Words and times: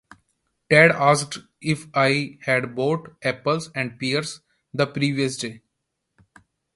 Ted 0.67 0.89
asked 0.93 1.37
if 1.61 1.85
I 1.93 2.39
had 2.45 2.73
bought 2.73 3.13
apples 3.23 3.69
and 3.75 3.99
pears 3.99 4.39
the 4.73 4.87
previous 4.87 5.37
day. 5.37 5.61